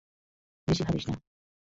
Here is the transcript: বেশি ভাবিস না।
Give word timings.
বেশি 0.67 0.83
ভাবিস 0.83 1.05
না। 1.07 1.15